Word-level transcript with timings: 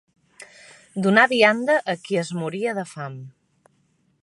Donar 1.07 1.25
vianda 1.33 1.77
a 1.95 1.95
qui 2.07 2.19
es 2.23 2.33
moria 2.41 2.75
de 2.81 2.89
fam 2.95 3.21